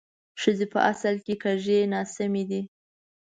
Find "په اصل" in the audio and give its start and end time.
0.73-1.15